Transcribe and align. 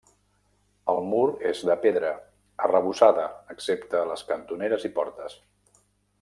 El 0.93 1.01
mur 1.09 1.25
és 1.49 1.61
de 1.69 1.75
pedra, 1.83 2.13
arrebossada 2.69 3.27
excepte 3.57 4.01
a 4.01 4.09
les 4.13 4.25
cantoneres 4.33 4.89
i 4.91 4.93
portes. 4.99 5.39